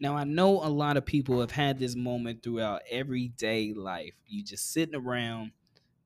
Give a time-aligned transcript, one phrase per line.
[0.00, 4.14] Now, I know a lot of people have had this moment throughout everyday life.
[4.26, 5.52] You just sitting around,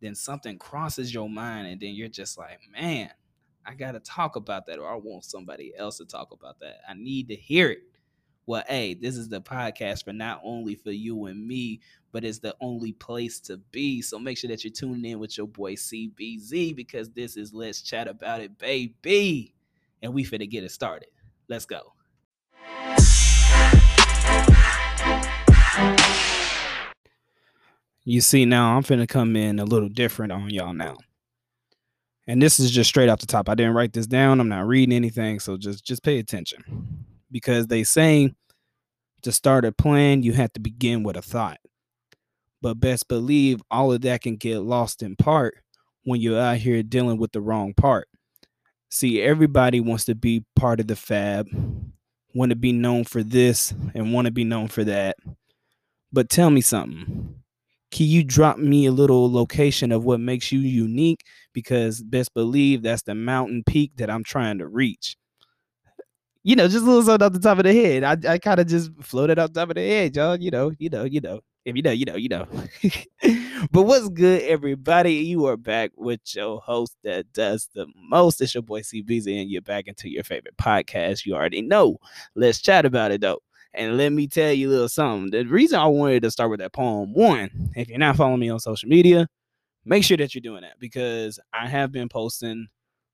[0.01, 3.11] then something crosses your mind, and then you're just like, man,
[3.65, 6.81] I got to talk about that, or I want somebody else to talk about that.
[6.89, 7.83] I need to hear it.
[8.47, 11.81] Well, hey, this is the podcast for not only for you and me,
[12.13, 14.03] but it's the only place to be.
[14.03, 17.81] So make sure that you're tuning in with your boy C.Beezy because this is Let's
[17.81, 19.55] Chat About It, baby.
[20.03, 21.09] And we finna get it started.
[21.49, 21.94] Let's go.
[28.05, 30.99] You see, now I'm finna come in a little different on y'all now.
[32.27, 33.49] And this is just straight off the top.
[33.49, 34.41] I didn't write this down.
[34.41, 36.63] I'm not reading anything, so just just pay attention.
[37.31, 38.35] Because they say
[39.23, 41.59] to start a plan, you have to begin with a thought.
[42.63, 45.57] But best believe all of that can get lost in part
[46.05, 48.09] when you're out here dealing with the wrong part.
[48.91, 51.49] See, everybody wants to be part of the fab,
[52.35, 55.17] want to be known for this and want to be known for that.
[56.15, 57.35] But tell me something
[57.91, 61.25] can you drop me a little location of what makes you unique?
[61.53, 65.17] Because best believe that's the mountain peak that I'm trying to reach.
[66.45, 68.05] You know, just a little something off the top of the head.
[68.05, 70.37] I, I kind of just floated off the top of the head, y'all.
[70.37, 71.41] You know, you know, you know.
[71.65, 72.47] If you know, you know, you know.
[73.73, 75.15] but what's good, everybody?
[75.15, 78.41] You are back with your host that does the most.
[78.41, 81.25] It's your boy C.Beezy, and you're back into your favorite podcast.
[81.25, 81.97] You already know.
[82.35, 83.41] Let's chat about it though.
[83.75, 85.31] And let me tell you a little something.
[85.31, 88.49] The reason I wanted to start with that poem, one, if you're not following me
[88.49, 89.29] on social media,
[89.85, 92.69] make sure that you're doing that because I have been posting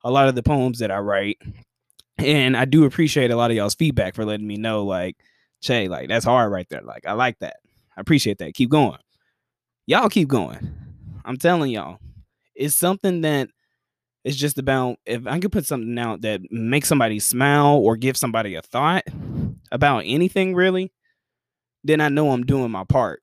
[0.05, 1.38] a lot of the poems that I write.
[2.19, 5.16] And I do appreciate a lot of y'all's feedback for letting me know, like,
[5.62, 6.83] Che, like, that's hard right there.
[6.83, 7.56] Like, I like that.
[7.97, 8.55] I appreciate that.
[8.55, 8.98] Keep going.
[9.86, 10.75] Y'all keep going.
[11.25, 11.98] I'm telling y'all,
[12.55, 13.48] it's something that
[14.25, 18.16] it's just about if I could put something out that makes somebody smile or give
[18.16, 19.05] somebody a thought
[19.73, 20.93] about anything really,
[21.85, 23.23] then I know I'm doing my part.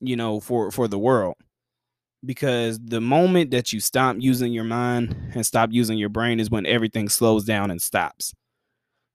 [0.00, 1.36] You know, for for the world.
[2.24, 6.50] Because the moment that you stop using your mind and stop using your brain is
[6.50, 8.34] when everything slows down and stops.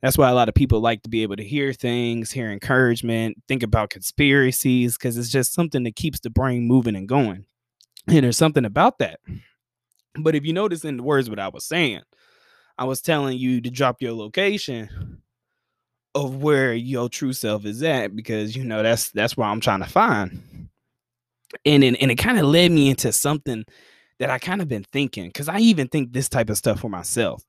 [0.02, 3.42] That's why a lot of people like to be able to hear things, hear encouragement,
[3.48, 7.46] think about conspiracies, because it's just something that keeps the brain moving and going.
[8.08, 9.20] And there's something about that.
[10.16, 12.02] But if you notice in the words what I was saying,
[12.78, 15.22] I was telling you to drop your location
[16.26, 19.82] of where your true self is at because you know that's that's where I'm trying
[19.82, 20.70] to find.
[21.66, 23.66] And and, and it kind of led me into something
[24.20, 26.90] that I kind of been thinking because I even think this type of stuff for
[26.90, 27.44] myself.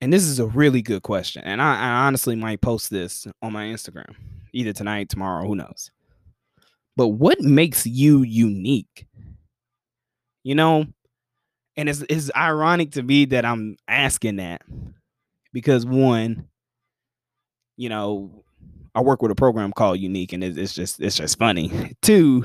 [0.00, 1.42] And this is a really good question.
[1.44, 4.14] And I, I honestly might post this on my Instagram
[4.52, 5.90] either tonight, tomorrow, who knows.
[6.96, 9.06] But what makes you unique?
[10.42, 10.86] You know,
[11.76, 14.62] and it's it's ironic to me that I'm asking that
[15.52, 16.46] because one,
[17.76, 18.44] you know,
[18.94, 21.94] I work with a program called Unique, and it's, just it's just funny.
[22.02, 22.44] Two,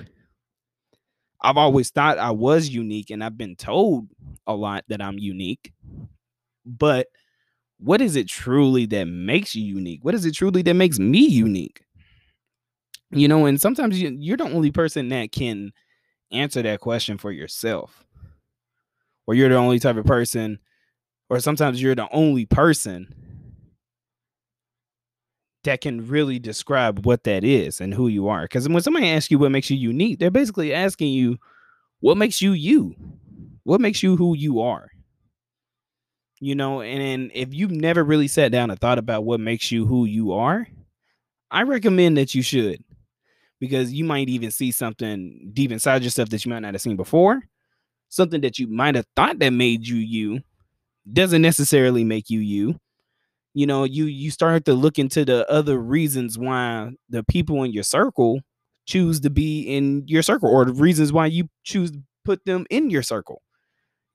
[1.42, 4.08] I've always thought I was unique, and I've been told
[4.48, 5.74] a lot that I'm unique.
[6.66, 7.08] But
[7.80, 10.04] what is it truly that makes you unique?
[10.04, 11.82] What is it truly that makes me unique?
[13.12, 15.72] You know, and sometimes you, you're the only person that can
[16.32, 18.06] answer that question for yourself.
[19.28, 20.60] Or you're the only type of person,
[21.30, 23.14] or sometimes you're the only person
[25.64, 28.44] that can really describe what that is and who you are.
[28.44, 31.38] Because when somebody asks you what makes you unique, they're basically asking you
[32.00, 32.96] what makes you you,
[33.64, 34.90] what makes you who you are.
[36.40, 39.86] You know, and if you've never really sat down and thought about what makes you
[39.86, 40.68] who you are,
[41.50, 42.84] I recommend that you should
[43.60, 46.98] because you might even see something deep inside yourself that you might not have seen
[46.98, 47.42] before.
[48.10, 50.42] Something that you might have thought that made you you
[51.12, 52.80] doesn't necessarily make you you.
[53.54, 57.72] You know, you you start to look into the other reasons why the people in
[57.72, 58.42] your circle
[58.86, 62.66] choose to be in your circle or the reasons why you choose to put them
[62.70, 63.42] in your circle.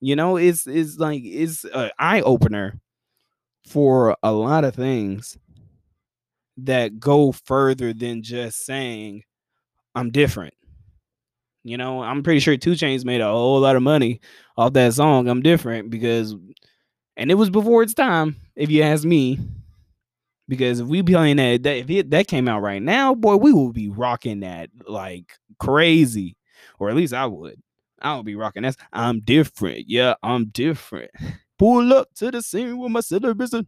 [0.00, 2.80] You know, it's it's like it's an eye opener
[3.66, 5.38] for a lot of things
[6.58, 9.22] that go further than just saying
[9.94, 10.54] I'm different.
[11.64, 14.20] You know, I'm pretty sure 2 Chainz made a whole lot of money
[14.56, 15.28] off that song.
[15.28, 16.34] I'm different because,
[17.16, 19.38] and it was before its time, if you ask me.
[20.48, 23.52] Because if we playing that, that if it, that came out right now, boy, we
[23.52, 26.36] will be rocking that like crazy,
[26.78, 27.60] or at least I would.
[28.02, 28.76] I would be rocking that.
[28.92, 29.84] I'm different.
[29.86, 31.10] Yeah, I'm different.
[31.58, 33.66] Pull up to the scene with my celebration.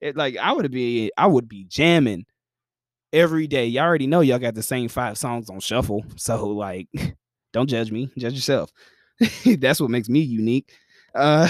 [0.00, 2.26] It like I would be, I would be jamming
[3.12, 3.66] every day.
[3.66, 6.04] Y'all already know y'all got the same five songs on shuffle.
[6.16, 6.88] So like
[7.52, 8.70] don't judge me, judge yourself.
[9.58, 10.72] That's what makes me unique.
[11.14, 11.48] Uh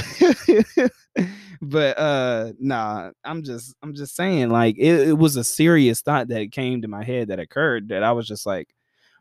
[1.63, 6.29] but uh nah, I'm just I'm just saying like it, it was a serious thought
[6.29, 8.69] that came to my head that occurred that I was just like,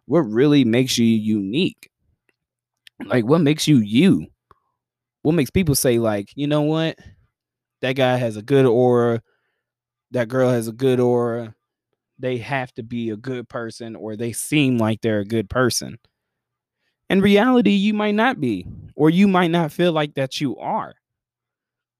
[0.05, 1.89] what really makes you unique?
[3.05, 4.27] Like what makes you you?
[5.23, 6.97] What makes people say like, you know what?
[7.81, 9.21] That guy has a good aura.
[10.11, 11.55] That girl has a good aura.
[12.19, 15.97] They have to be a good person or they seem like they're a good person.
[17.09, 18.67] In reality, you might not be,
[18.99, 20.93] or you might not feel like that you are.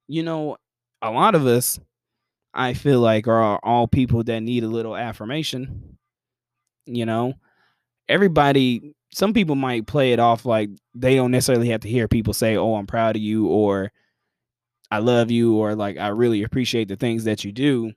[0.10, 0.57] You know,
[1.01, 1.80] a lot of us,
[2.54, 5.98] I feel like, are all people that need a little affirmation.
[6.86, 7.36] You know,
[8.10, 12.34] everybody, some people might play it off like they don't necessarily have to hear people
[12.34, 13.94] say, Oh, I'm proud of you, or
[14.92, 17.94] I love you, or like, I really appreciate the things that you do.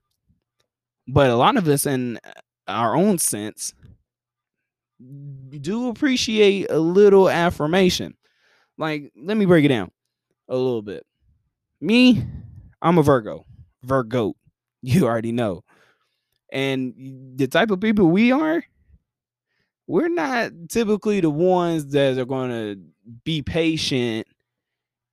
[1.09, 2.31] But a lot of us, in uh,
[2.69, 3.75] our own sense,
[5.61, 8.15] do appreciate a little affirmation.
[8.79, 9.91] Like, let me break it down
[10.49, 11.05] a little bit.
[11.81, 12.25] Me,
[12.81, 13.45] I'm a Virgo,
[13.83, 14.35] Virgo.
[14.85, 15.63] You already know.
[16.51, 18.65] And the type of people we are,
[19.87, 22.81] we're not typically the ones that are going to
[23.23, 24.27] be patient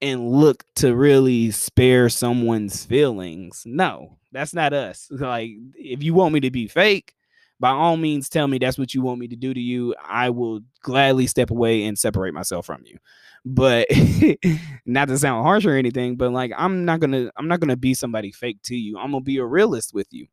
[0.01, 3.61] and look to really spare someone's feelings.
[3.63, 5.07] No, that's not us.
[5.11, 7.13] Like, if you want me to be fake,
[7.59, 10.29] by all means tell me that's what you want me to do to you i
[10.29, 12.97] will gladly step away and separate myself from you
[13.45, 13.87] but
[14.85, 17.93] not to sound harsh or anything but like i'm not gonna i'm not gonna be
[17.93, 18.97] somebody fake to you.
[18.97, 20.27] I'm gonna be a realist with you.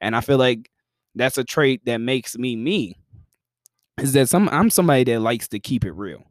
[0.00, 0.70] And i feel like
[1.14, 2.96] that's a trait that makes me me
[3.98, 6.22] is that some i'm somebody that likes to keep it real.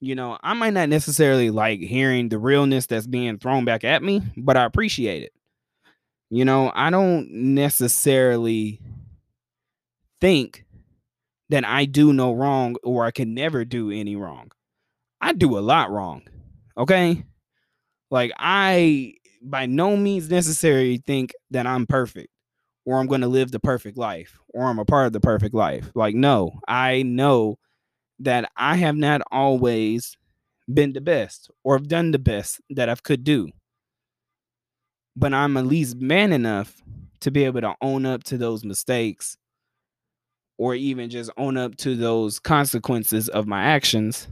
[0.00, 4.02] You know i might not necessarily like hearing the realness that's being thrown back at
[4.02, 5.32] me but i appreciate it.
[6.30, 8.80] You know i don't necessarily
[10.20, 10.64] think
[11.50, 14.52] that I do no wrong or I can never do any wrong.
[15.20, 16.22] I do a lot wrong.
[16.76, 17.24] Okay?
[18.10, 22.28] Like I by no means necessarily think that I'm perfect
[22.84, 25.54] or I'm going to live the perfect life or I'm a part of the perfect
[25.54, 25.90] life.
[25.94, 27.58] Like no, I know
[28.20, 30.16] that I have not always
[30.72, 33.48] been the best or have done the best that I could do.
[35.16, 36.82] But I'm at least man enough
[37.20, 39.36] to be able to own up to those mistakes
[40.58, 44.28] or even just own up to those consequences of my actions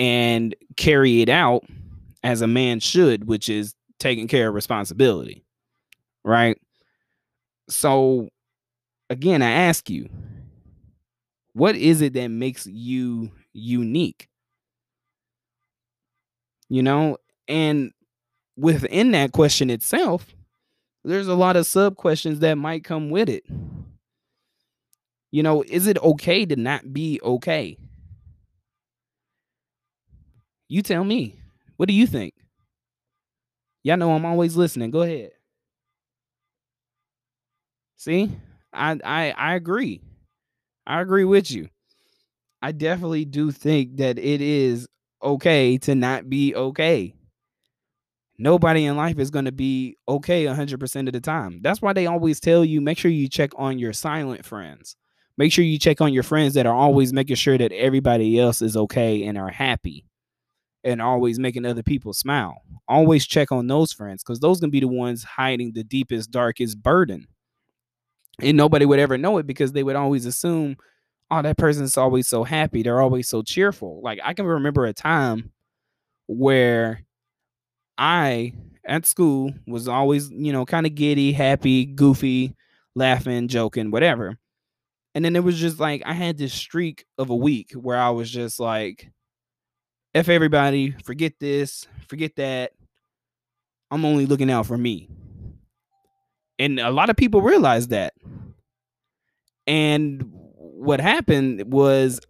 [0.00, 1.62] and carry it out
[2.22, 5.44] as a man should, which is taking care of responsibility.
[6.24, 6.58] Right.
[7.68, 8.30] So,
[9.10, 10.08] again, I ask you,
[11.52, 14.28] what is it that makes you unique?
[16.70, 17.92] You know, and
[18.56, 20.34] within that question itself,
[21.04, 23.44] there's a lot of sub questions that might come with it.
[25.30, 27.76] You know, is it okay to not be okay?
[30.70, 31.36] You tell me.
[31.78, 32.32] What do you think?
[33.82, 34.92] Y'all know I'm always listening.
[34.92, 35.32] Go ahead.
[37.96, 38.30] See?
[38.72, 40.00] I I I agree.
[40.86, 41.68] I agree with you.
[42.62, 44.86] I definitely do think that it is
[45.20, 47.14] okay to not be okay.
[48.38, 51.60] Nobody in life is going to be okay 100% of the time.
[51.62, 54.96] That's why they always tell you make sure you check on your silent friends
[55.36, 58.60] make sure you check on your friends that are always making sure that everybody else
[58.60, 60.04] is okay and are happy
[60.84, 62.62] and always making other people smile.
[62.88, 66.82] Always check on those friends because those gonna be the ones hiding the deepest, darkest
[66.82, 67.26] burden.
[68.40, 70.76] And nobody would ever know it because they would always assume,
[71.30, 72.82] oh, that person's always so happy.
[72.82, 74.00] They're always so cheerful.
[74.02, 75.52] Like I can remember a time
[76.26, 77.02] where
[77.98, 78.54] I
[78.86, 82.56] at school was always, you know, kind of giddy, happy, goofy,
[82.94, 84.38] laughing, joking, whatever.
[85.14, 88.10] And then it was just like I had this streak of a week where I
[88.10, 89.10] was just like,
[90.14, 92.72] F everybody, forget this, forget that.
[93.90, 95.08] I'm only looking out for me.
[96.58, 98.14] And a lot of people realized that.
[99.66, 102.20] And what happened was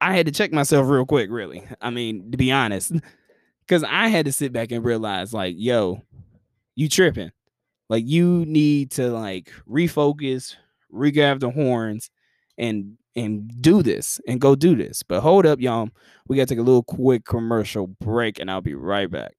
[0.00, 1.64] I had to check myself real quick, really.
[1.80, 2.92] I mean, to be honest,
[3.60, 6.02] because I had to sit back and realize, like, yo,
[6.76, 7.32] you tripping.
[7.88, 10.54] Like, you need to like refocus,
[10.92, 12.10] regrab the horns
[12.56, 15.02] and and do this and go do this.
[15.02, 15.90] But hold up, y'all.
[16.28, 19.34] We gotta take a little quick commercial break and I'll be right back.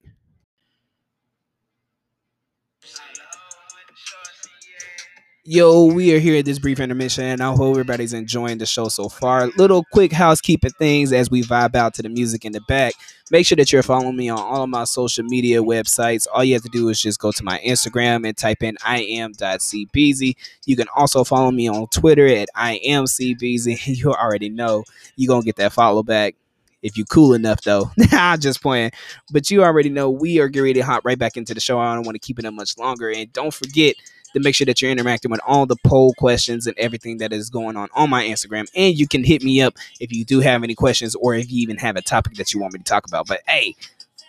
[5.46, 8.88] Yo, we are here at this brief intermission, and I hope everybody's enjoying the show
[8.88, 9.48] so far.
[9.58, 12.94] Little quick housekeeping things as we vibe out to the music in the back.
[13.30, 16.28] Make sure that you're following me on all of my social media websites.
[16.34, 19.02] All you have to do is just go to my Instagram and type in I
[19.02, 20.38] am.cbeezy.
[20.66, 23.78] You can also follow me on Twitter at I am cbeezy.
[23.98, 24.86] You already know
[25.18, 26.36] you're gonna get that follow back
[26.82, 27.92] if you cool enough though.
[28.14, 28.92] I'm just playing.
[29.30, 31.80] But you already know we are getting ready to hop right back into the show.
[31.80, 33.10] I don't want to keep it up much longer.
[33.10, 33.96] And don't forget
[34.34, 37.50] to make sure that you're interacting with all the poll questions and everything that is
[37.50, 38.68] going on on my Instagram.
[38.76, 41.62] And you can hit me up if you do have any questions or if you
[41.62, 43.28] even have a topic that you want me to talk about.
[43.28, 43.76] But hey,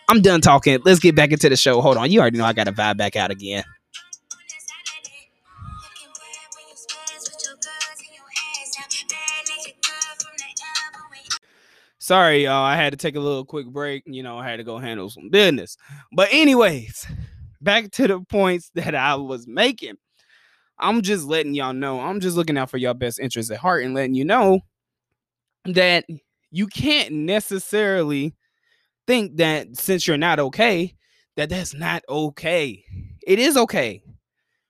[0.08, 0.78] I'm done talking.
[0.84, 1.80] Let's get back into the show.
[1.80, 2.10] Hold on.
[2.10, 3.64] You already know I got to vibe back out again.
[11.98, 12.62] Sorry, y'all.
[12.62, 14.02] I had to take a little quick break.
[14.04, 15.78] You know, I had to go handle some business.
[16.12, 17.06] But, anyways,
[17.64, 19.94] back to the points that I was making.
[20.78, 22.00] I'm just letting y'all know.
[22.00, 24.60] I'm just looking out for y'all best interests at heart and letting you know
[25.64, 26.04] that
[26.50, 28.34] you can't necessarily
[29.06, 30.94] think that since you're not okay,
[31.36, 32.84] that that's not okay.
[33.26, 34.02] It is okay.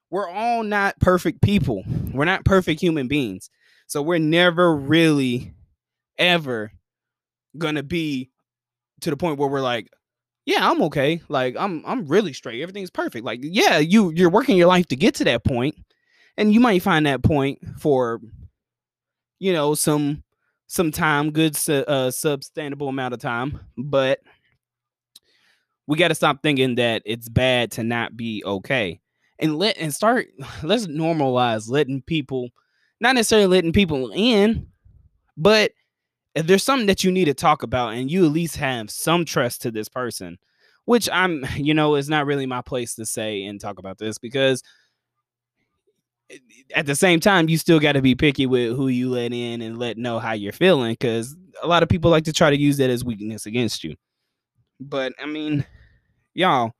[0.09, 1.83] We're all not perfect people.
[2.13, 3.49] We're not perfect human beings.
[3.87, 5.53] So we're never really
[6.17, 6.71] ever
[7.57, 8.29] gonna be
[9.01, 9.89] to the point where we're like,
[10.45, 11.21] yeah, I'm okay.
[11.27, 12.61] Like I'm I'm really straight.
[12.61, 13.25] Everything's perfect.
[13.25, 15.75] Like yeah, you you're working your life to get to that point,
[16.37, 18.21] and you might find that point for,
[19.39, 20.23] you know, some
[20.67, 24.19] some time, good uh, sustainable amount of time, but
[25.87, 28.99] we got to stop thinking that it's bad to not be okay
[29.39, 30.27] and let and start
[30.63, 32.49] let's normalize letting people
[32.99, 34.67] not necessarily letting people in
[35.37, 35.71] but
[36.35, 39.23] if there's something that you need to talk about and you at least have some
[39.25, 40.37] trust to this person,
[40.83, 44.17] which I'm, you know, is not really my place to say and talk about this
[44.17, 44.61] because
[46.29, 46.37] eh,
[46.75, 49.61] at the same time, you still got to be picky with who you let in
[49.61, 52.59] and let know how you're feeling because a lot of people like to try to
[52.59, 53.95] use that as weakness against you.
[54.79, 55.65] But I mean,
[56.33, 56.73] y'all,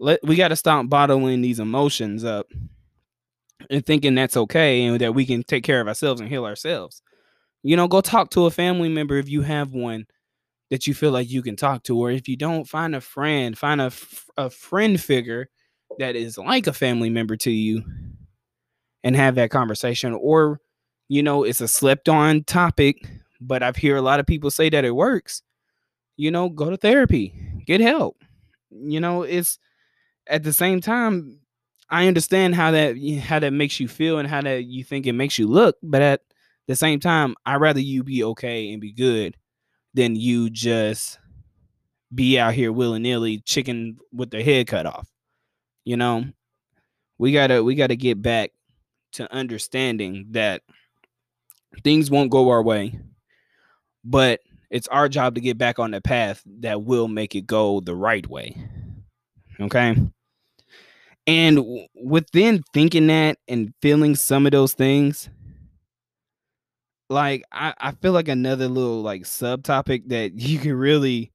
[0.00, 2.48] let we got to stop bottling these emotions up
[3.70, 7.00] and thinking that's okay and that we can take care of ourselves and heal ourselves.
[7.66, 10.06] You know, go talk to a family member if you have one
[10.70, 13.58] that you feel like you can talk to, or if you don't, find a friend,
[13.58, 13.90] find a,
[14.36, 15.48] a friend figure
[15.98, 17.82] that is like a family member to you
[19.02, 20.12] and have that conversation.
[20.14, 20.60] Or,
[21.08, 23.08] you know, it's a slept on topic,
[23.40, 25.42] but I've heard a lot of people say that it works.
[26.16, 27.34] You know, go to therapy,
[27.66, 28.16] get help.
[28.70, 29.58] You know, it's
[30.28, 31.40] at the same time,
[31.90, 35.12] I understand how that how that makes you feel and how that you think it
[35.12, 36.20] makes you look, but at
[36.66, 39.36] the same time, I'd rather you be okay and be good
[39.94, 41.18] than you just
[42.14, 45.08] be out here willy nilly chicken with their head cut off.
[45.84, 46.24] You know,
[47.18, 48.52] we gotta we gotta get back
[49.12, 50.62] to understanding that
[51.82, 52.98] things won't go our way,
[54.04, 57.80] but it's our job to get back on the path that will make it go
[57.80, 58.56] the right way.
[59.60, 59.96] Okay.
[61.26, 65.28] And within thinking that and feeling some of those things,
[67.08, 71.32] like I, I feel like another little like subtopic that you can really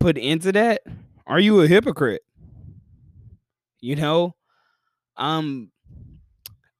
[0.00, 0.82] put into that
[1.26, 2.22] are you a hypocrite?
[3.80, 4.34] You know?
[5.16, 5.70] Um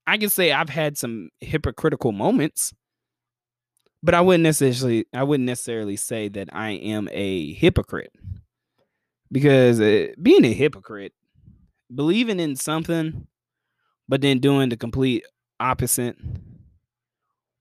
[0.07, 2.73] i can say i've had some hypocritical moments
[4.03, 8.13] but i wouldn't necessarily i wouldn't necessarily say that i am a hypocrite.
[9.31, 11.13] Because uh, being a hypocrite
[11.95, 13.27] believing in something
[14.09, 15.25] but then doing the complete
[15.61, 16.17] opposite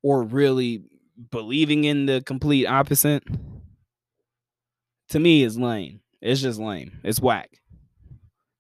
[0.03, 0.83] or really
[1.29, 3.23] believing in the complete opposite
[5.09, 5.99] to me is lame.
[6.21, 6.99] It's just lame.
[7.03, 7.59] It's whack.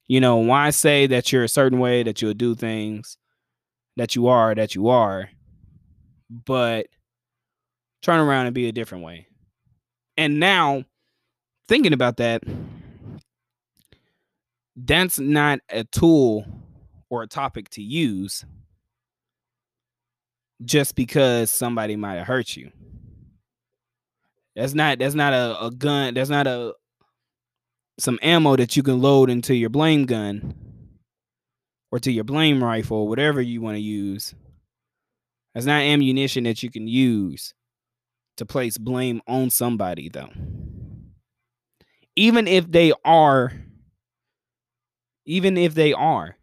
[0.07, 3.17] You know, why say that you're a certain way, that you'll do things,
[3.95, 5.29] that you are, that you are,
[6.29, 6.87] but
[8.01, 9.27] turn around and be a different way.
[10.17, 10.83] And now,
[11.67, 12.43] thinking about that,
[14.75, 16.45] that's not a tool
[17.09, 18.45] or a topic to use
[20.63, 22.71] just because somebody might have hurt you.
[24.55, 26.73] That's not that's not a, a gun, that's not a
[27.99, 30.55] some ammo that you can load into your blame gun
[31.91, 34.33] or to your blame rifle, whatever you want to use.
[35.53, 37.53] That's not ammunition that you can use
[38.37, 40.29] to place blame on somebody though.
[42.15, 43.51] Even if they are
[45.25, 46.35] even if they are,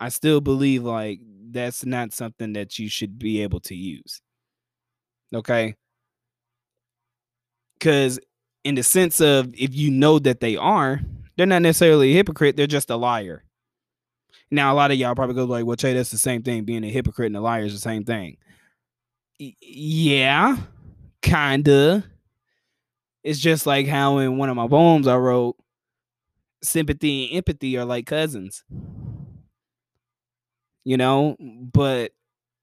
[0.00, 1.20] I still believe like
[1.56, 4.20] that's not something that you should be able to use.
[5.34, 5.74] Okay?
[7.80, 8.18] Cuz
[8.64, 11.00] in the sense of if you know that they are,
[11.36, 13.44] they're not necessarily a hypocrite, they're just a liar.
[14.50, 16.64] Now, a lot of y'all probably go like, well, Che, that's the same thing.
[16.64, 18.36] Being a hypocrite and a liar is the same thing.
[19.40, 20.56] Y- yeah,
[21.22, 22.04] kinda.
[23.22, 25.56] It's just like how in one of my poems I wrote,
[26.62, 28.64] sympathy and empathy are like cousins
[30.86, 31.36] you know.
[31.38, 32.12] But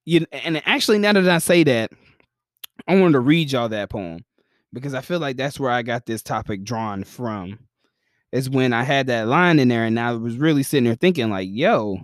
[0.05, 1.91] you and actually, now that I say that,
[2.87, 4.25] I wanted to read y'all that poem
[4.71, 7.59] because I feel like that's where I got this topic drawn from.
[8.31, 11.29] Is when I had that line in there and I was really sitting there thinking,
[11.29, 11.99] like, yo,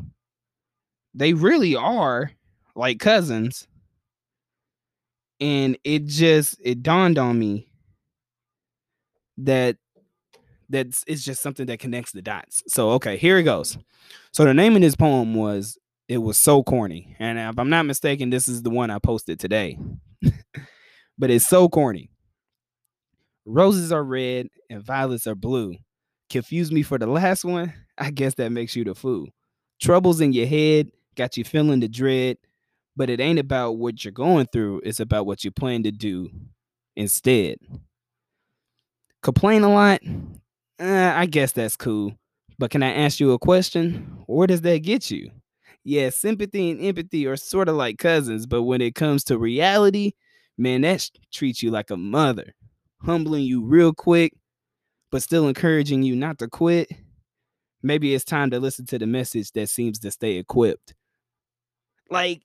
[1.15, 2.31] they really are
[2.75, 3.67] like cousins.
[5.41, 7.71] And it just it dawned on me
[9.37, 9.77] that
[10.67, 12.61] that's it's just something that connects the dots.
[12.67, 13.77] So okay, here it goes.
[14.31, 17.15] So the name of this poem was it was so corny.
[17.19, 19.77] And if I'm not mistaken, this is the one I posted today.
[21.17, 22.09] but it's so corny.
[23.45, 25.75] Roses are red and violets are blue.
[26.31, 27.73] Confuse me for the last one.
[27.97, 29.27] I guess that makes you the fool.
[29.79, 32.37] Troubles in your head got you feeling the dread,
[32.95, 36.29] but it ain't about what you're going through, it's about what you plan to do
[36.95, 37.57] instead.
[39.21, 40.01] Complain a lot?
[40.79, 42.15] Uh, I guess that's cool.
[42.57, 44.23] But can I ask you a question?
[44.27, 45.31] Where does that get you?
[45.89, 50.11] Yeah, sympathy and empathy are sort of like cousins, but when it comes to reality,
[50.55, 52.53] man, that treats you like a mother,
[53.01, 54.33] humbling you real quick,
[55.09, 56.89] but still encouraging you not to quit.
[57.81, 60.93] Maybe it's time to listen to the message that seems to stay equipped.
[62.11, 62.43] Like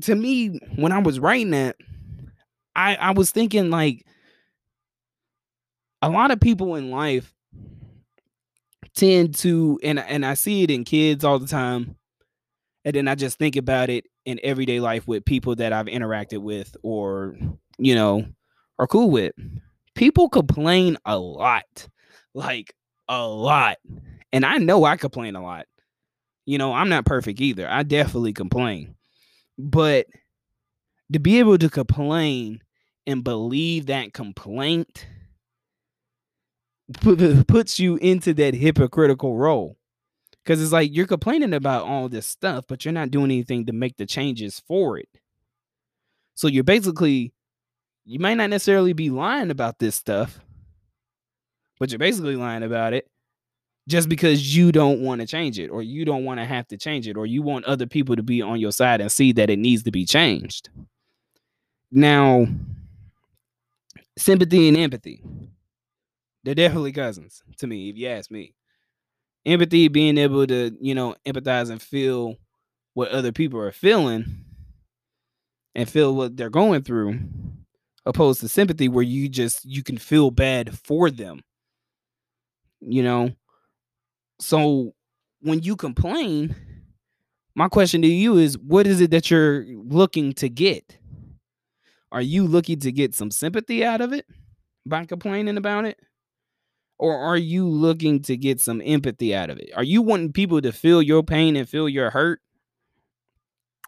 [0.00, 1.76] to me, when I was writing that,
[2.74, 4.04] I I was thinking like
[6.02, 7.32] a lot of people in life
[8.96, 11.94] tend to and and I see it in kids all the time.
[12.84, 16.38] And then I just think about it in everyday life with people that I've interacted
[16.38, 17.36] with or
[17.78, 18.26] you know
[18.78, 19.32] are cool with.
[19.94, 21.88] People complain a lot.
[22.34, 22.74] Like
[23.08, 23.78] a lot.
[24.32, 25.66] And I know I complain a lot.
[26.46, 27.68] You know, I'm not perfect either.
[27.68, 28.96] I definitely complain.
[29.56, 30.06] But
[31.12, 32.60] to be able to complain
[33.06, 35.06] and believe that complaint
[37.46, 39.76] puts you into that hypocritical role.
[40.44, 43.72] Because it's like you're complaining about all this stuff, but you're not doing anything to
[43.72, 45.08] make the changes for it.
[46.34, 47.32] So you're basically,
[48.04, 50.38] you might not necessarily be lying about this stuff,
[51.80, 53.08] but you're basically lying about it
[53.88, 56.76] just because you don't want to change it or you don't want to have to
[56.76, 59.50] change it or you want other people to be on your side and see that
[59.50, 60.68] it needs to be changed.
[61.90, 62.46] Now,
[64.18, 65.22] sympathy and empathy.
[66.42, 68.54] They're definitely cousins to me, if you ask me.
[69.46, 72.36] Empathy, being able to, you know, empathize and feel
[72.94, 74.44] what other people are feeling
[75.74, 77.18] and feel what they're going through,
[78.06, 81.42] opposed to sympathy, where you just you can feel bad for them.
[82.80, 83.30] You know,
[84.38, 84.94] so
[85.40, 86.54] when you complain,
[87.54, 90.98] my question to you is what is it that you're looking to get?
[92.12, 94.26] Are you looking to get some sympathy out of it
[94.86, 95.98] by complaining about it?
[96.98, 99.70] Or are you looking to get some empathy out of it?
[99.74, 102.40] Are you wanting people to feel your pain and feel your hurt?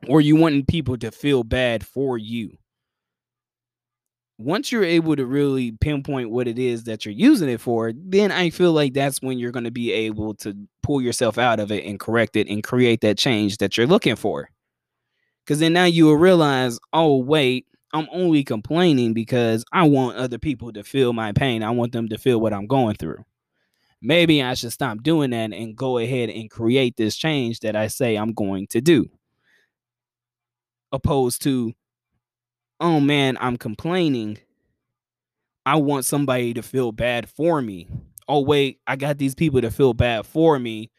[0.08, 2.58] Or you wanting people to feel bad for you?
[4.38, 8.30] Once you're able to really pinpoint what it is that you're using it for, then
[8.30, 11.72] I feel like that's when you're going to be able to pull yourself out of
[11.72, 14.50] it and correct it and create that change that you're looking for.
[15.44, 20.38] Because then now you will realize, oh, wait, I'm only complaining because I want other
[20.38, 21.62] people to feel my pain.
[21.62, 23.24] I want them to feel what I'm going through.
[24.02, 27.86] Maybe I should stop doing that and go ahead and create this change that I
[27.86, 29.06] say I'm going to do.
[30.92, 31.72] Opposed to,
[32.80, 34.36] oh man, I'm complaining.
[35.64, 37.88] I want somebody to feel bad for me.
[38.28, 40.90] Oh, wait, I got these people to feel bad for me.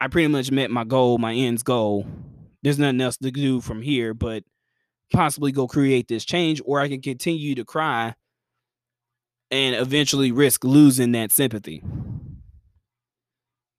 [0.00, 2.06] I pretty much met my goal, my ends goal.
[2.62, 4.44] There's nothing else to do from here, but
[5.12, 8.14] possibly go create this change, or I can continue to cry
[9.50, 11.82] and eventually risk losing that sympathy.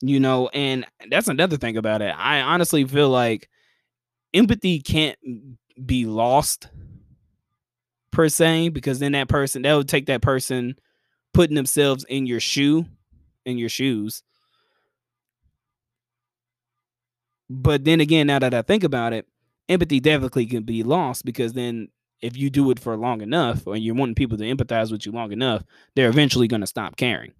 [0.02, 2.14] You know, and that's another thing about it.
[2.18, 3.50] I honestly feel like
[4.34, 5.18] empathy can't
[5.86, 6.70] be lost
[8.12, 10.76] per se, because then that person that would take that person
[11.34, 12.86] putting themselves in your shoe,
[13.46, 14.24] in your shoes.
[17.50, 19.28] But then again, now that I think about it,
[19.70, 21.90] empathy definitely can be lost because then
[22.22, 25.12] if you do it for long enough or you're wanting people to empathize with you
[25.12, 25.64] long enough,
[25.96, 27.34] they're eventually going to stop caring.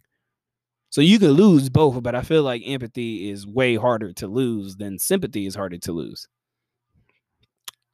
[0.90, 4.78] So you can lose both, but I feel like empathy is way harder to lose
[4.78, 6.28] than sympathy is harder to lose.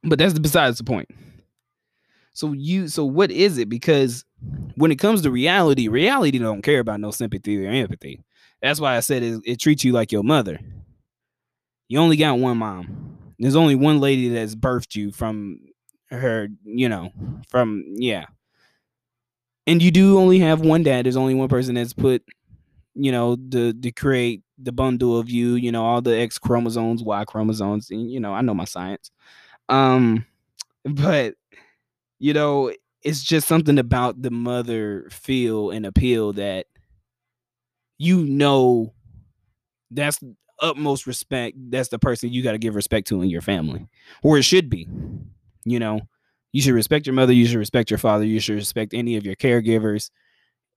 [0.02, 1.08] But that's besides the point.
[2.34, 3.68] So you so what is it?
[3.68, 4.24] Because
[4.74, 8.20] when it comes to reality, reality don't care about no sympathy or empathy.
[8.60, 10.58] That's why I said it, it treats you like your mother.
[11.88, 13.13] You only got one mom.
[13.38, 15.60] There's only one lady that's birthed you from
[16.10, 17.12] her, you know,
[17.48, 18.26] from yeah.
[19.66, 21.06] And you do only have one dad.
[21.06, 22.22] There's only one person that's put,
[22.94, 27.02] you know, the to create the bundle of you, you know, all the X chromosomes,
[27.02, 29.10] Y chromosomes, and you know, I know my science.
[29.68, 30.26] Um,
[30.84, 31.34] but
[32.18, 36.66] you know, it's just something about the mother feel and appeal that
[37.98, 38.92] you know
[39.90, 40.18] that's
[40.60, 43.86] utmost respect that's the person you got to give respect to in your family
[44.22, 44.88] or it should be
[45.66, 46.00] you know?
[46.52, 49.24] You should respect your mother you should respect your father you should respect any of
[49.26, 50.10] your caregivers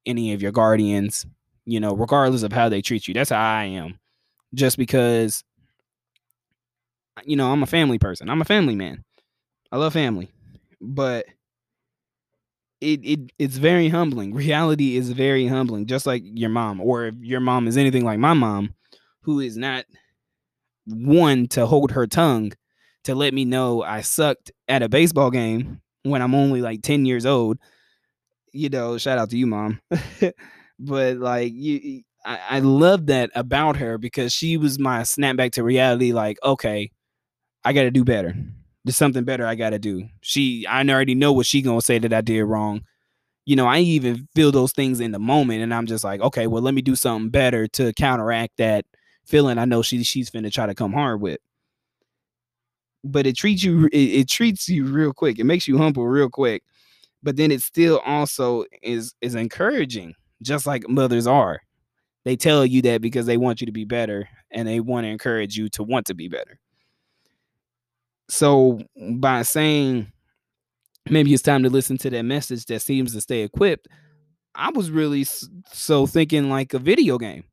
[0.06, 1.26] any of your guardians
[1.66, 3.14] you know regardless of how they treat you.
[3.14, 4.00] That's how i am.
[4.54, 5.44] Just because
[7.26, 8.30] you know i'm a family person.
[8.30, 9.04] I'm a family man.
[9.72, 10.30] I love family.
[10.82, 11.26] But
[12.80, 14.34] it, it it's very humbling.
[14.34, 18.20] Reality is very humbling just like your mom or if your mom is anything like
[18.20, 18.74] my mom
[19.28, 19.84] who is not
[20.86, 22.54] one to hold her tongue
[23.04, 27.06] to let me know I sucked at a baseball game when I'm only like 10
[27.06, 27.58] years old.
[28.54, 29.82] You know, shout out to you, mom.
[30.80, 35.64] but like you I, I love that about her because she was my snapback to
[35.64, 36.90] reality, like, okay,
[37.66, 38.34] I gotta do better.
[38.86, 40.08] There's something better I gotta do.
[40.22, 42.82] She I already know what she gonna say that I did wrong
[43.48, 46.48] you know, I even feel those things in the moment, and I'm just like, okay,
[46.48, 48.84] well, let me do something better to counteract that
[49.28, 51.40] feeling I know she she's finna try to come hard with.
[53.04, 55.38] But it treats you it, it treats you real quick.
[55.40, 56.64] It makes you humble real quick.
[57.22, 61.60] But then it still also is is encouraging, just like mothers are.
[62.26, 65.10] They tell you that because they want you to be better and they want to
[65.10, 66.60] encourage you to want to be better.
[68.30, 68.82] So
[69.20, 70.12] by saying
[71.10, 73.88] maybe it's time to listen to that message that seems to stay equipped,
[74.56, 75.26] I was really
[75.72, 77.46] so thinking like a video game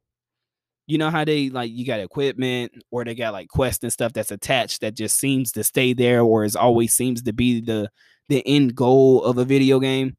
[0.87, 4.13] you know how they like you got equipment or they got like quest and stuff
[4.13, 7.89] that's attached that just seems to stay there or is always seems to be the
[8.29, 10.17] the end goal of a video game?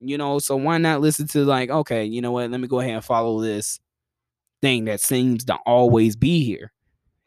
[0.00, 2.80] You know so why not listen to like okay you know what let me go
[2.80, 3.80] ahead and follow this
[4.62, 6.72] thing that seems to always be here.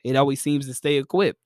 [0.03, 1.39] It always seems to stay equipped.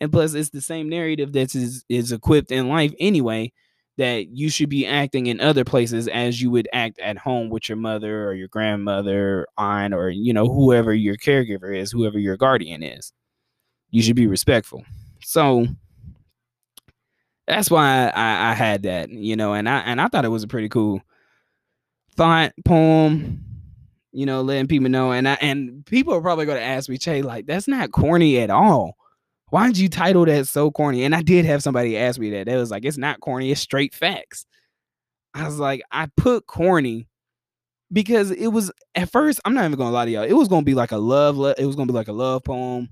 [0.00, 3.52] And plus it's the same narrative that is is equipped in life anyway
[3.98, 7.68] that you should be acting in other places as you would act at home with
[7.68, 12.36] your mother or your grandmother, aunt, or you know, whoever your caregiver is, whoever your
[12.36, 13.12] guardian is.
[13.90, 14.84] You should be respectful.
[15.22, 15.66] So
[17.46, 20.42] that's why I, I had that, you know, and I and I thought it was
[20.42, 21.00] a pretty cool
[22.16, 23.44] thought poem,
[24.12, 25.12] you know, letting people know.
[25.12, 28.50] And I and people are probably gonna ask me, Che, like, that's not corny at
[28.50, 28.96] all
[29.52, 31.04] why did you title that so corny?
[31.04, 32.48] And I did have somebody ask me that.
[32.48, 34.46] It was like, it's not corny, it's straight facts.
[35.34, 37.06] I was like, I put corny
[37.92, 40.64] because it was at first, I'm not even gonna lie to y'all, it was gonna
[40.64, 42.88] be like a love, it was gonna be like a love poem.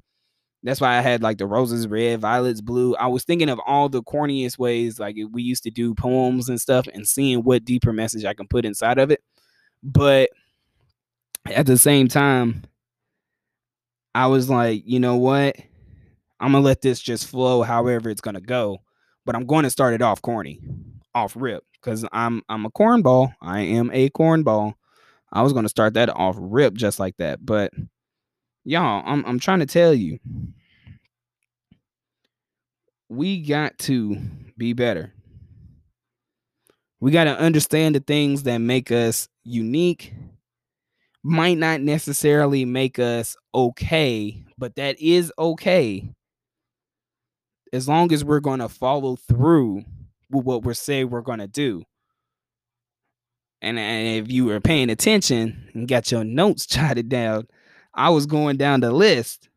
[0.63, 2.95] That's why I had like the roses red, violets blue.
[2.97, 6.61] I was thinking of all the corniest ways like we used to do poems and
[6.61, 9.23] stuff and seeing what deeper message I can put inside of it.
[9.83, 10.29] But
[11.47, 12.65] at the same time,
[14.15, 15.57] I was like, you know what?
[16.41, 18.79] I'm gonna let this just flow however it's gonna go.
[19.27, 20.61] But I'm going to start it off corny,
[21.15, 23.35] off rip, because I'm I'm a cornball.
[23.43, 24.75] I am a cornball.
[25.33, 27.45] I was gonna start that off rip just like that.
[27.45, 27.73] But
[28.65, 30.19] y'all, I'm I'm trying to tell you,
[33.11, 34.17] we got to
[34.57, 35.13] be better.
[37.01, 40.13] We got to understand the things that make us unique
[41.23, 46.11] might not necessarily make us okay, but that is okay
[47.73, 49.85] as long as we're going to follow through
[50.31, 51.85] with what we're saying we're going to do.
[53.63, 57.47] And, and if you were paying attention and got your notes jotted down,
[57.95, 59.49] I was going down the list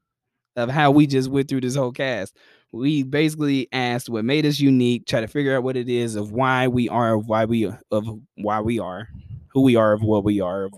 [0.55, 2.35] of how we just went through this whole cast.
[2.71, 6.31] We basically asked what made us unique, try to figure out what it is of
[6.31, 9.07] why we are why we of why we are,
[9.47, 10.69] who we are of what we are,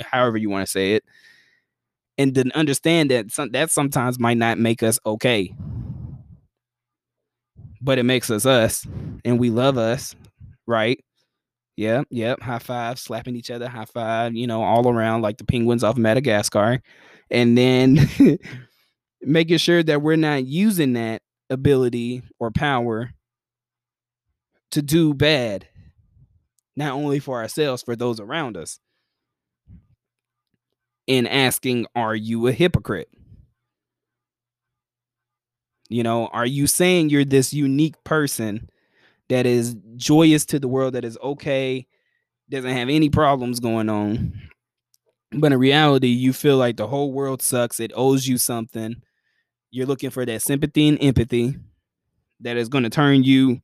[0.00, 1.04] however you want to say it,
[2.18, 5.54] and then understand that some, that sometimes might not make us okay
[7.80, 8.86] but it makes us us
[9.24, 10.14] and we love us,
[10.66, 11.02] right?
[11.76, 12.40] Yeah, yep.
[12.40, 15.96] High five, slapping each other, high five, you know, all around like the penguins off
[15.96, 16.82] Madagascar.
[17.30, 18.08] And then
[19.22, 23.10] making sure that we're not using that ability or power
[24.72, 25.68] to do bad,
[26.76, 28.80] not only for ourselves, for those around us.
[31.06, 33.08] And asking, are you a hypocrite?
[35.88, 38.68] You know, are you saying you're this unique person
[39.28, 41.86] that is joyous to the world, that is okay,
[42.50, 44.38] doesn't have any problems going on?
[45.32, 48.96] But in reality, you feel like the whole world sucks, it owes you something.
[49.70, 51.56] You're looking for that sympathy and empathy
[52.40, 53.60] that is going to turn you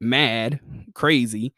[0.00, 0.60] mad,
[0.94, 1.54] crazy,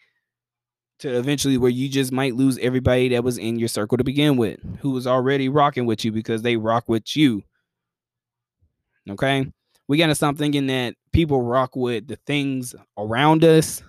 [1.00, 4.36] to eventually where you just might lose everybody that was in your circle to begin
[4.36, 7.42] with, who was already rocking with you because they rock with you.
[9.10, 9.46] Okay
[9.88, 13.82] we got to stop thinking that people rock with the things around us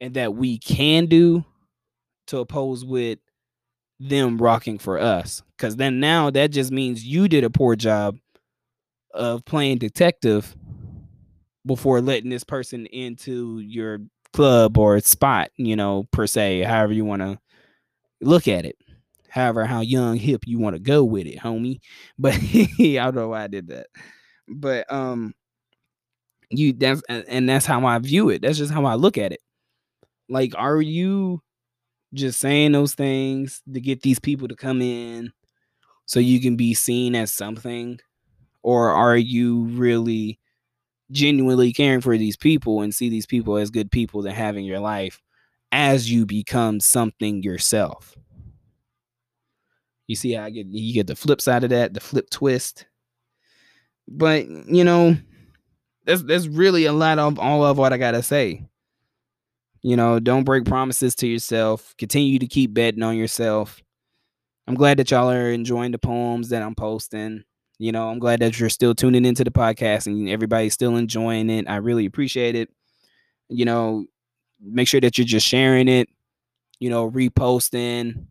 [0.00, 1.44] and that we can do
[2.28, 3.18] to oppose with
[4.00, 5.42] them rocking for us.
[5.58, 8.16] Cause then now that just means you did a poor job
[9.12, 10.56] of playing detective
[11.66, 14.00] before letting this person into your
[14.32, 17.38] club or spot, you know, per se, however you want to
[18.20, 18.76] look at it.
[19.28, 21.80] However, how young hip you want to go with it, homie.
[22.18, 23.86] But I don't know why I did that.
[24.48, 25.34] But um
[26.50, 28.42] you that's and that's how I view it.
[28.42, 29.40] That's just how I look at it.
[30.28, 31.42] Like, are you
[32.14, 35.32] just saying those things to get these people to come in
[36.06, 38.00] so you can be seen as something?
[38.62, 40.38] Or are you really
[41.10, 44.64] genuinely caring for these people and see these people as good people to have in
[44.64, 45.22] your life
[45.72, 48.16] as you become something yourself?
[50.06, 52.86] You see how I get you get the flip side of that, the flip twist.
[54.08, 55.16] But you know,
[56.04, 58.64] that's that's really a lot of all of what I gotta say.
[59.82, 61.94] You know, don't break promises to yourself.
[61.98, 63.82] Continue to keep betting on yourself.
[64.66, 67.44] I'm glad that y'all are enjoying the poems that I'm posting.
[67.78, 71.50] You know, I'm glad that you're still tuning into the podcast and everybody's still enjoying
[71.50, 71.68] it.
[71.68, 72.70] I really appreciate it.
[73.48, 74.06] You know,
[74.60, 76.08] make sure that you're just sharing it,
[76.78, 78.26] you know, reposting.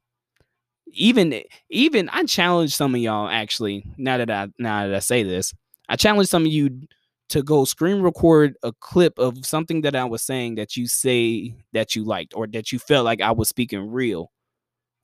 [0.87, 5.23] Even even I challenge some of y'all actually, now that I now that I say
[5.23, 5.53] this,
[5.89, 6.81] I challenge some of you
[7.29, 11.55] to go screen record a clip of something that I was saying that you say
[11.73, 14.31] that you liked or that you felt like I was speaking real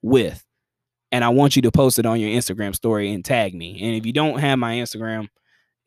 [0.01, 0.45] with.
[1.11, 3.81] And I want you to post it on your Instagram story and tag me.
[3.81, 5.27] And if you don't have my Instagram,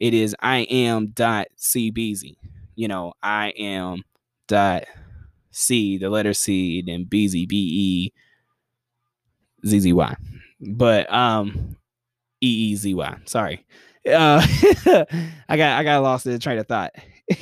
[0.00, 2.35] it is I am dot cbeezy.
[2.74, 4.02] You know, I am
[4.48, 4.85] dot
[5.52, 8.12] C, the letter C, then Beezy, B E
[9.64, 10.16] Z Z Y.
[10.61, 11.76] But um
[12.40, 13.18] E E Z Y.
[13.26, 13.64] Sorry.
[14.06, 14.44] Uh,
[15.48, 16.92] I got I got lost in the train of thought.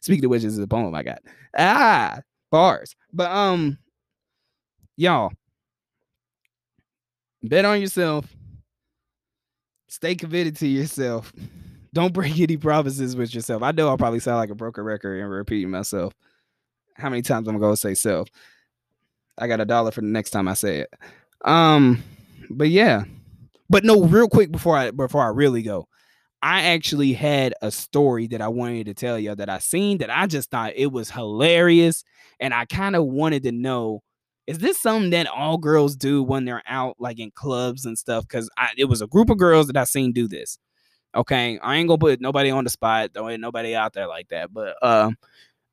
[0.00, 1.20] Speaking of which, this is a poem I got.
[1.56, 2.20] Ah,
[2.50, 2.94] bars.
[3.12, 3.78] But um,
[4.96, 5.32] y'all,
[7.42, 8.26] bet on yourself.
[9.88, 11.32] Stay committed to yourself.
[11.94, 13.62] Don't break any promises with yourself.
[13.62, 16.12] I know I'll probably sound like a broken record and repeating myself.
[16.94, 18.28] How many times I'm gonna say self?
[19.38, 20.92] I got a dollar for the next time I say it.
[21.44, 22.02] Um,
[22.50, 23.04] but yeah,
[23.70, 25.86] but no, real quick before I before I really go,
[26.42, 30.10] I actually had a story that I wanted to tell you that I seen that
[30.10, 32.04] I just thought it was hilarious,
[32.40, 34.02] and I kind of wanted to know
[34.48, 38.26] is this something that all girls do when they're out like in clubs and stuff?
[38.26, 40.58] Because it was a group of girls that I seen do this.
[41.14, 44.28] Okay, I ain't gonna put nobody on the spot, Don't ain't nobody out there like
[44.28, 44.52] that.
[44.52, 45.16] But um,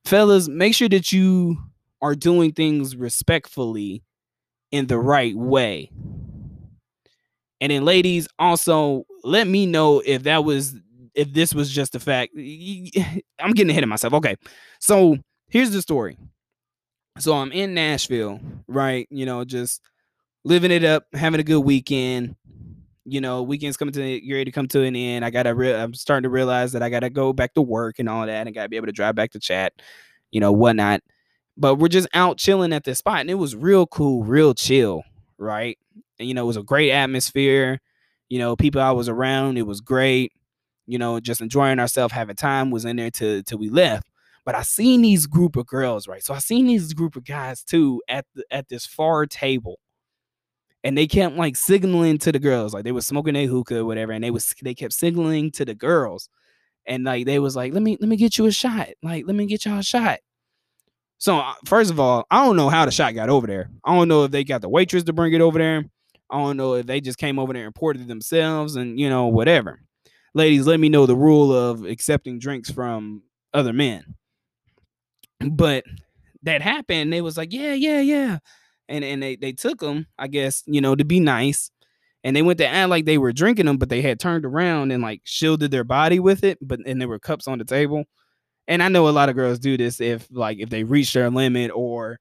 [0.03, 1.57] fellas, make sure that you
[2.01, 4.03] are doing things respectfully
[4.71, 5.89] in the right way.
[7.61, 10.75] And then, ladies, also let me know if that was
[11.13, 12.33] if this was just a fact.
[13.39, 14.13] I'm getting ahead of myself.
[14.13, 14.35] Okay,
[14.79, 15.17] so
[15.49, 16.17] here's the story.
[17.17, 19.07] So I'm in Nashville, right?
[19.09, 19.81] You know, just
[20.43, 22.35] living it up, having a good weekend.
[23.05, 25.23] You know, weekends coming to you're ready to come to an end.
[25.23, 28.09] I gotta re- I'm starting to realize that I gotta go back to work and
[28.09, 29.73] all that, and gotta be able to drive back to Chatt,
[30.31, 31.01] you know, whatnot.
[31.55, 35.03] But we're just out chilling at this spot, and it was real cool, real chill,
[35.37, 35.77] right?
[36.19, 37.79] And, you know, it was a great atmosphere.
[38.29, 40.31] You know, people I was around, it was great.
[40.87, 44.07] You know, just enjoying ourselves, having time was in there till till we left.
[44.45, 46.23] But I seen these group of girls, right?
[46.23, 49.79] So I seen these group of guys too at the, at this far table,
[50.83, 53.85] and they kept like signaling to the girls, like they were smoking a hookah or
[53.85, 56.29] whatever, and they was they kept signaling to the girls,
[56.85, 59.35] and like they was like, let me let me get you a shot, like let
[59.35, 60.19] me get y'all a shot.
[61.17, 63.71] So first of all, I don't know how the shot got over there.
[63.83, 65.85] I don't know if they got the waitress to bring it over there.
[66.29, 69.09] I don't know if they just came over there and poured it themselves and you
[69.09, 69.81] know whatever.
[70.33, 74.15] Ladies, let me know the rule of accepting drinks from other men.
[75.51, 75.83] But
[76.43, 77.11] that happened.
[77.11, 78.39] They was like, yeah, yeah, yeah,
[78.87, 81.69] and and they they took them, I guess, you know, to be nice.
[82.23, 84.91] And they went to act like they were drinking them, but they had turned around
[84.91, 86.57] and like shielded their body with it.
[86.61, 88.05] But and there were cups on the table.
[88.67, 91.29] And I know a lot of girls do this if like if they reach their
[91.29, 92.19] limit or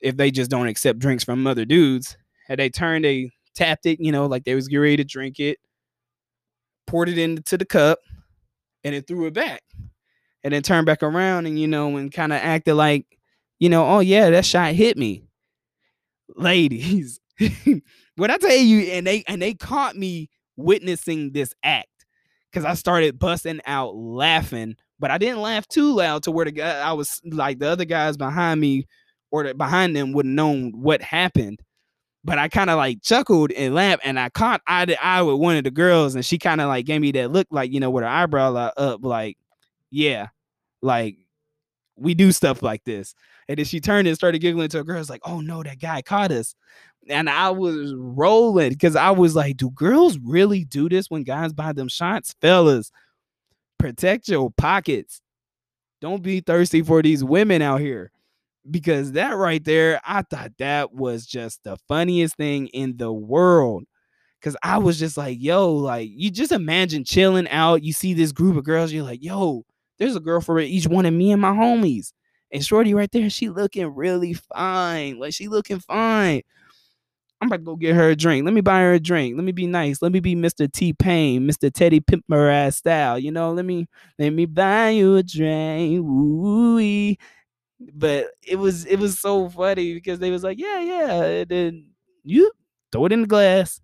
[0.00, 4.00] if they just don't accept drinks from other dudes had they turned, they tapped it,
[4.00, 5.58] you know, like they was getting ready to drink it,
[6.86, 7.98] poured it into the cup,
[8.84, 9.62] and then threw it back.
[10.44, 13.04] And then turned back around and, you know, and kind of acted like,
[13.58, 15.24] you know, oh yeah, that shot hit me.
[16.36, 17.18] Ladies,
[18.16, 22.06] when I tell you, and they and they caught me witnessing this act
[22.50, 26.52] because I started busting out laughing, but I didn't laugh too loud to where the
[26.52, 28.86] guy I was like the other guys behind me
[29.32, 31.60] or behind them would have known what happened
[32.26, 35.36] but I kind of like chuckled and laughed, and I caught eye to eye with
[35.36, 37.78] one of the girls, and she kind of like gave me that look, like you
[37.78, 39.38] know, with her eyebrow up, like,
[39.90, 40.28] yeah,
[40.82, 41.16] like
[41.96, 43.14] we do stuff like this.
[43.48, 45.00] And then she turned and started giggling to a girl.
[45.00, 46.56] It's like, oh no, that guy caught us.
[47.08, 51.52] And I was rolling because I was like, do girls really do this when guys
[51.52, 52.34] buy them shots?
[52.40, 52.90] Fellas,
[53.78, 55.20] protect your pockets.
[56.00, 58.10] Don't be thirsty for these women out here.
[58.70, 63.84] Because that right there, I thought that was just the funniest thing in the world.
[64.42, 67.82] Cause I was just like, yo, like you just imagine chilling out.
[67.82, 69.64] You see this group of girls, you're like, yo,
[69.98, 72.12] there's a girl for each one of me and my homies.
[72.52, 75.18] And Shorty right there, she looking really fine.
[75.18, 76.42] Like she looking fine.
[77.40, 78.44] I'm about to go get her a drink.
[78.46, 79.36] Let me buy her a drink.
[79.36, 80.00] Let me be nice.
[80.00, 80.66] Let me be Mr.
[80.66, 81.70] T Pain, Mr.
[81.70, 83.18] Teddy Pimper style.
[83.18, 83.86] You know, let me
[84.18, 86.00] let me buy you a drink.
[86.02, 87.18] Woo-wee.
[87.78, 91.22] But it was it was so funny because they was like, yeah, yeah.
[91.22, 91.88] And then
[92.24, 92.50] you
[92.92, 93.80] throw it in the glass.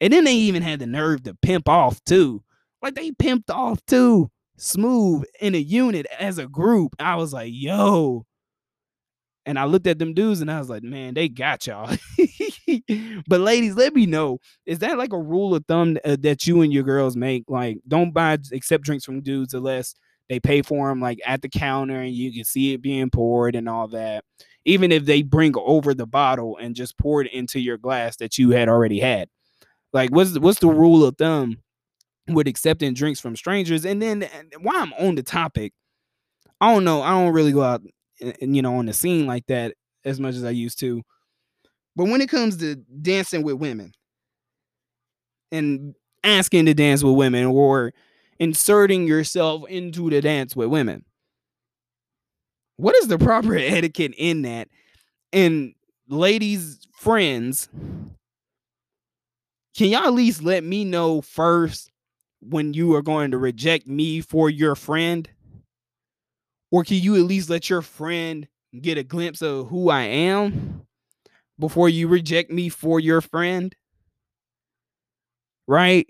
[0.00, 2.42] And then they even had the nerve to pimp off too.
[2.82, 6.94] Like they pimped off too smooth in a unit as a group.
[6.98, 8.24] I was like, yo.
[9.44, 11.96] And I looked at them dudes and I was like, man, they got y'all.
[13.28, 14.38] but ladies, let me know.
[14.66, 17.44] Is that like a rule of thumb uh, that you and your girls make?
[17.46, 19.94] Like, don't buy accept drinks from dudes unless
[20.28, 23.54] they pay for them like at the counter and you can see it being poured
[23.54, 24.24] and all that.
[24.64, 28.36] Even if they bring over the bottle and just pour it into your glass that
[28.36, 29.28] you had already had.
[29.92, 31.58] Like, what's what's the rule of thumb
[32.28, 33.84] with accepting drinks from strangers.
[33.84, 34.28] And then
[34.60, 35.72] while I'm on the topic,
[36.60, 37.82] I don't know, I don't really go out
[38.20, 41.02] and you know on the scene like that as much as I used to.
[41.94, 43.92] But when it comes to dancing with women
[45.52, 47.92] and asking to dance with women or
[48.38, 51.04] inserting yourself into the dance with women,
[52.76, 54.68] what is the proper etiquette in that?
[55.32, 55.74] And
[56.08, 57.68] ladies, friends,
[59.76, 61.90] can y'all at least let me know first
[62.40, 65.28] when you are going to reject me for your friend?
[66.70, 68.48] Or can you at least let your friend
[68.80, 70.86] get a glimpse of who I am
[71.58, 73.74] before you reject me for your friend?
[75.66, 76.06] Right?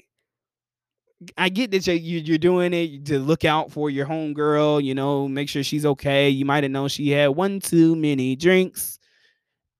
[1.36, 5.48] I get that you're doing it to look out for your homegirl, you know, make
[5.48, 6.28] sure she's okay.
[6.28, 8.98] You might have known she had one too many drinks,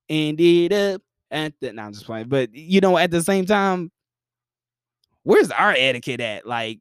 [0.09, 1.75] ended up at the.
[1.75, 2.29] No, I'm just playing.
[2.29, 3.91] But, you know, at the same time,
[5.25, 6.47] where's our etiquette at?
[6.47, 6.81] Like,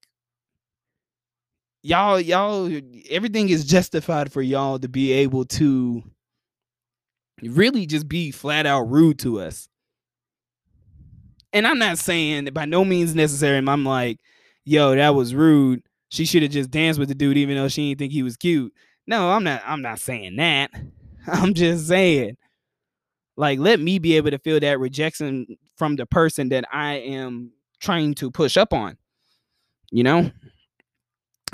[1.83, 2.71] y'all, y'all,
[3.09, 6.01] everything is justified for y'all to be able to
[7.43, 9.67] really just be flat out rude to us.
[11.51, 13.57] And I'm not saying by no means necessary.
[13.57, 14.17] I'm like,
[14.65, 15.83] yo, that was rude.
[16.09, 18.37] She should have just danced with the dude, even though she didn't think he was
[18.37, 18.73] cute.
[19.07, 19.61] No, I'm not.
[19.65, 20.71] I'm not saying that.
[21.27, 22.37] I'm just saying,
[23.37, 25.45] like, let me be able to feel that rejection
[25.77, 28.97] from the person that I am trying to push up on,
[29.91, 30.31] you know.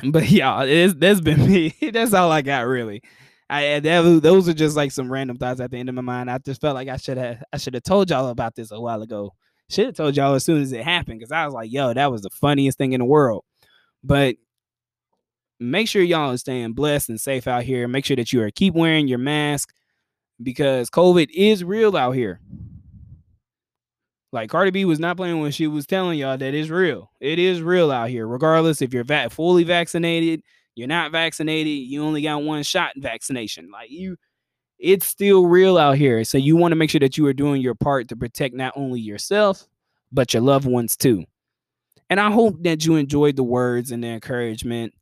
[0.03, 1.73] But yeah, it's, that's been me.
[1.91, 3.01] that's all I got really.
[3.49, 6.31] I that, those are just like some random thoughts at the end of my mind.
[6.31, 8.79] I just felt like I should have I should have told y'all about this a
[8.79, 9.33] while ago.
[9.71, 12.11] Should have told y'all as soon as it happened because I was like, yo, that
[12.11, 13.45] was the funniest thing in the world.
[14.03, 14.35] But
[15.61, 17.87] make sure y'all are staying blessed and safe out here.
[17.87, 19.73] Make sure that you are keep wearing your mask
[20.43, 22.41] because COVID is real out here.
[24.33, 27.11] Like Cardi B was not playing when she was telling y'all that it's real.
[27.19, 30.41] It is real out here, regardless if you're va- fully vaccinated,
[30.75, 33.69] you're not vaccinated, you only got one shot vaccination.
[33.71, 34.17] Like you,
[34.81, 36.23] it's still real out here.
[36.23, 38.73] So you want to make sure that you are doing your part to protect not
[38.75, 39.67] only yourself,
[40.11, 41.23] but your loved ones too.
[42.09, 44.93] And I hope that you enjoyed the words and the encouragement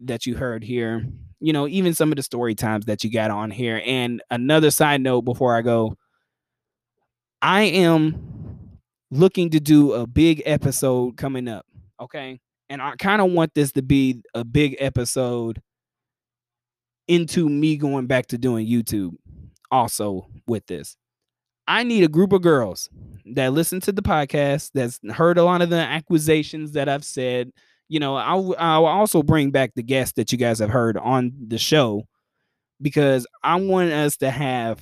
[0.00, 1.06] that you heard here.
[1.40, 3.80] You know, even some of the story times that you got on here.
[3.86, 5.96] And another side note before I go,
[7.40, 8.78] I am
[9.10, 11.64] looking to do a big episode coming up.
[12.00, 12.40] Okay.
[12.68, 15.62] And I kind of want this to be a big episode
[17.08, 19.14] into me going back to doing YouTube
[19.70, 20.96] also with this.
[21.68, 22.88] I need a group of girls
[23.34, 27.52] that listen to the podcast, that's heard a lot of the accusations that I've said.
[27.88, 31.32] You know, I'll, I'll also bring back the guests that you guys have heard on
[31.48, 32.04] the show
[32.80, 34.80] because I want us to have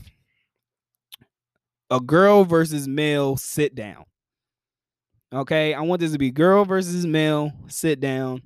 [1.91, 4.05] a girl versus male sit down.
[5.33, 8.43] Okay, I want this to be girl versus male, sit down.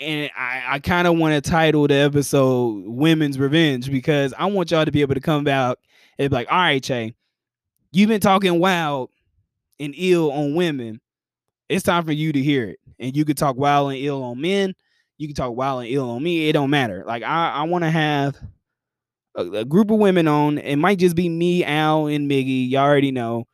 [0.00, 4.70] And I, I kind of want to title the episode Women's Revenge because I want
[4.70, 5.78] y'all to be able to come back
[6.18, 7.14] and be like, all right, Che,
[7.92, 9.10] you've been talking wild
[9.78, 11.00] and ill on women.
[11.68, 12.80] It's time for you to hear it.
[12.98, 14.74] And you can talk wild and ill on men.
[15.16, 16.48] You can talk wild and ill on me.
[16.48, 17.04] It don't matter.
[17.06, 18.36] Like I, I want to have
[19.36, 20.58] a, a, group of women on.
[20.58, 22.68] It might just be me, Al, and Miggy.
[22.68, 23.46] Y'all already know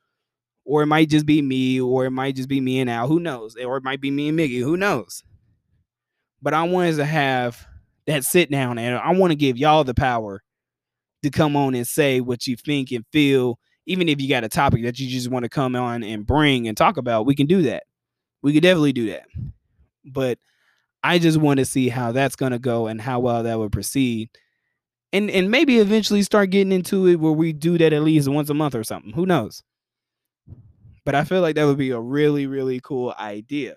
[0.70, 3.08] or it might just be me, or it might just be me and Al.
[3.08, 3.56] Who knows?
[3.56, 4.60] Or it might be me and Miggy.
[4.60, 5.24] Who knows?
[6.42, 7.66] But I wanted to have
[8.06, 10.42] that sit down and I want to give y'all the power
[11.22, 13.58] to come on and say what you think and feel.
[13.86, 16.68] Even if you got a topic that you just want to come on and bring
[16.68, 17.84] and talk about, we can do that.
[18.42, 19.26] We could definitely do that.
[20.04, 20.38] But
[21.02, 23.72] I just want to see how that's going to go and how well that would
[23.72, 24.30] proceed.
[25.12, 28.48] And and maybe eventually start getting into it where we do that at least once
[28.48, 29.12] a month or something.
[29.12, 29.62] Who knows?
[31.04, 33.76] But I feel like that would be a really really cool idea.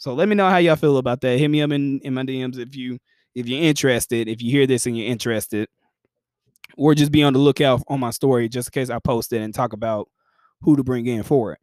[0.00, 1.38] So let me know how y'all feel about that.
[1.38, 2.98] Hit me up in, in my DMs if you
[3.34, 5.68] if you're interested, if you hear this and you're interested,
[6.78, 9.42] or just be on the lookout on my story just in case I post it
[9.42, 10.08] and talk about
[10.62, 11.58] who to bring in for it.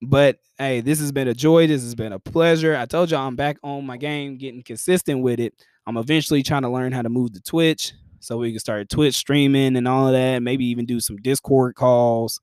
[0.00, 1.66] But hey, this has been a joy.
[1.66, 2.74] This has been a pleasure.
[2.76, 5.52] I told y'all I'm back on my game, getting consistent with it.
[5.86, 9.16] I'm eventually trying to learn how to move to Twitch so we can start Twitch
[9.16, 10.42] streaming and all of that.
[10.42, 12.40] Maybe even do some Discord calls,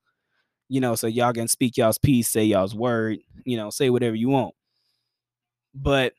[0.70, 4.16] you know, so y'all can speak y'all's piece, say y'all's word, you know, say whatever
[4.16, 4.54] you want.
[5.74, 6.14] But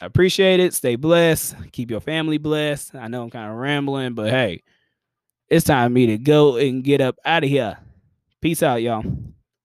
[0.00, 0.74] I appreciate it.
[0.74, 1.56] Stay blessed.
[1.72, 2.94] Keep your family blessed.
[2.94, 4.62] I know I'm kind of rambling, but hey,
[5.48, 7.78] it's time for me to go and get up out of here.
[8.40, 9.04] Peace out, y'all.